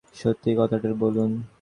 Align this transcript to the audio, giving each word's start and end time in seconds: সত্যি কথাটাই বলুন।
সত্যি 0.15 0.51
কথাটাই 0.57 0.95
বলুন। 0.99 1.31